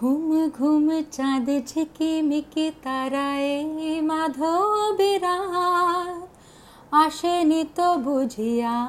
ঘুম 0.00 0.48
ঘুম 0.48 0.90
চাঁদ 1.12 1.50
ঝিকিমিকি 1.66 2.72
তারায় 2.82 4.02
মাধবীরাত। 4.02 6.28
আসেনি 6.94 7.64
তো 7.74 7.96
বুঝিয়া 7.96 8.86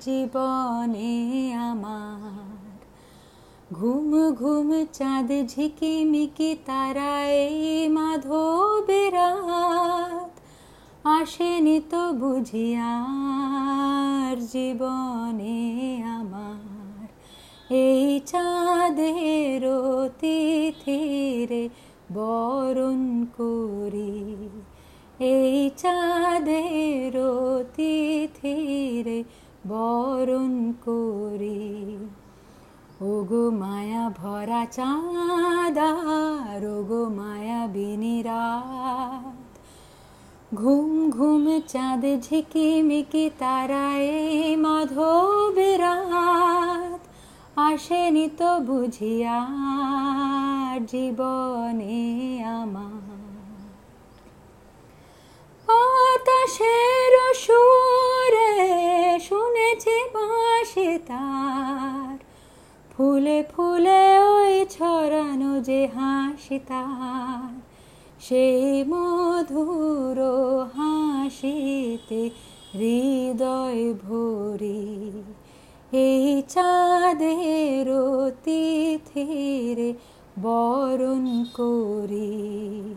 জীবনে 0.00 1.54
আমার। 1.54 2.76
ঘুম 3.74 4.34
ঘুম 4.34 4.84
চাঁদ 4.92 5.48
ঝিকিমিকি 5.48 6.56
তারায় 6.66 7.88
মাধবীরাত। 7.88 10.30
আসেনি 11.06 11.80
তো 11.90 12.12
বুঝিয়া 12.12 13.06
জীবনে 14.52 16.02
আমার। 16.06 16.79
চাঁদের 18.26 19.62
তিথিরে 20.20 21.68
বরণ 22.12 23.24
করি। 23.24 24.48
এই 25.20 25.70
চাঁদের 25.76 27.12
তিথিরে 27.76 29.24
বরণ 29.66 30.72
করি। 30.72 31.96
ওগো 33.00 33.50
মায়া 33.50 34.10
ভরা 34.10 34.66
চাঁদার, 34.66 36.64
ওগো 36.64 37.04
মায়া 37.08 37.66
বিনিরাত। 37.66 39.50
ঘুম 40.54 41.10
ঘুম 41.10 41.60
চাঁদ 41.68 42.04
ঝিকিমিকি 42.22 43.30
তারায় 43.38 44.56
মাধবীরাত 44.56 45.99
আসেনি 47.72 48.28
তো 48.38 48.60
বুঝিয়া 48.60 49.46
জীবনে 50.86 52.44
আমার। 52.44 53.10
বাতাসের 55.66 57.34
সুরে 57.34 58.54
শুনেছি 59.20 59.96
বাসে 60.14 60.98
তার। 60.98 62.18
ফুলে 62.96 63.44
ফুলে 63.56 64.20
ওই 64.20 64.66
ছড়ানো 64.70 65.60
যে 65.60 65.88
হাসি 65.94 66.58
তার। 66.58 67.60
সেই 68.20 68.84
মধুর 68.84 70.18
হাসিতে 70.76 72.30
হৃদয় 72.74 73.94
ভরি 73.94 75.22
এই 75.92 76.42
চাঁদের 76.48 77.86
তিথিরে 78.44 79.94
বরণ 80.42 81.44
করি। 81.54 82.94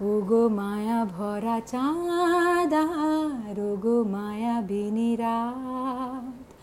ওগো 0.00 0.48
মায়া 0.48 1.04
ভরা 1.04 1.60
চাঁদার, 1.60 3.60
ওগো 3.60 4.04
মায়া 4.04 4.60
বিনিরাত। 4.60 6.54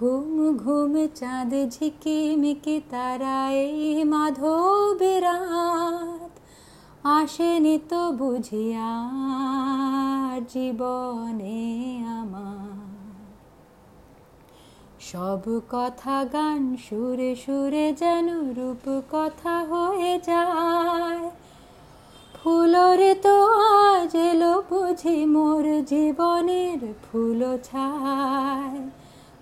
ঘুম 0.00 0.56
ঘুম 0.56 1.06
চাঁদ 1.14 1.48
ঝিকে 1.48 1.70
ঝিকিমিকি 1.70 2.80
তারায় 2.90 4.04
মাধবীরাত। 4.04 6.30
আসেনি 7.06 7.78
তো 7.88 8.12
বুঝিয়া 8.12 9.10
জীবনে 10.48 12.04
আমার। 12.08 12.67
সব 15.12 15.44
কথা 15.70 16.24
গান 16.32 16.76
সুরে 16.76 17.36
সুরে 17.36 17.92
যেন 17.92 18.28
রূপ 18.50 18.84
কথা 19.10 19.54
হয়ে 19.70 20.18
যায়। 20.26 21.30
ফুলরে 22.34 23.14
তো 23.14 23.36
আজ 23.84 24.14
এলো 24.14 24.62
বুঝি 24.70 25.26
মোর 25.26 25.84
জীবনের 25.84 26.80
ফুল 27.04 27.40
ছায়। 27.62 28.80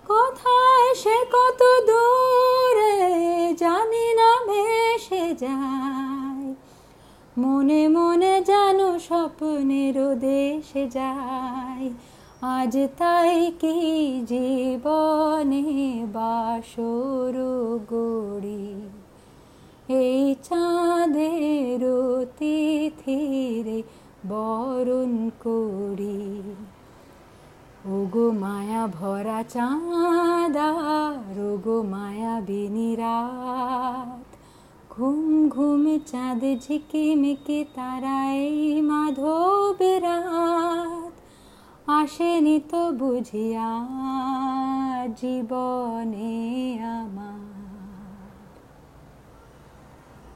কোথায় 0.06 0.94
সে 0.94 1.16
কত 1.32 1.60
দূরে 1.88 2.96
জানি 3.54 4.06
না 4.14 4.30
ভেসে 4.46 5.34
যায়। 5.34 6.54
মনে 7.38 7.88
মনে 7.88 8.42
যেন 8.46 8.98
স্বপ্নের 8.98 9.96
দেশে 10.18 10.88
যায়। 10.88 11.90
আজ 12.42 12.78
তাই 12.98 13.52
কি 13.60 13.76
জীবনে 14.26 16.06
বাসর 16.12 17.34
গড়ি? 17.88 18.88
এই 19.88 20.34
চাঁদের 20.42 21.80
তিথিরে 22.38 23.82
বরণ 24.28 25.30
করি। 25.44 26.42
ওগো 27.86 28.30
মায়া 28.30 28.86
ভরা 28.86 29.42
চাঁদা 29.42 30.74
রোগো 31.36 31.82
মায়া 31.82 32.40
বিনিরাত। 32.40 34.36
ঘুম 34.90 35.48
ঘুম 35.48 35.98
চাঁদ 36.06 36.60
ঝিকিমিকি 36.60 37.64
তারাই 37.74 38.82
মাধবীরাত 38.82 39.45
আসেনি 42.06 42.56
তো 42.70 42.80
বুঝিয়া 42.92 43.70
জীবনে 45.20 46.34
আমার 46.84 46.95